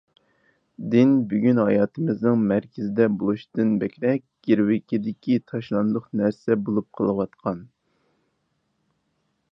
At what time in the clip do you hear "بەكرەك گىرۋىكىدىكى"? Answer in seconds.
3.85-5.39